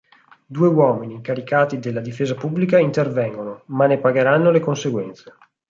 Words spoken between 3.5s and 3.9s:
ma